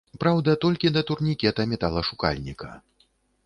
[0.21, 2.69] Праўда, толькі да турнікета-металашукальніка.